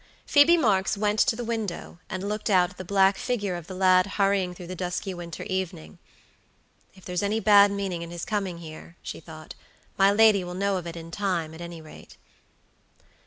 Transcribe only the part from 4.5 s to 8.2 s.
through the dusky winter evening. "If there's any bad meaning in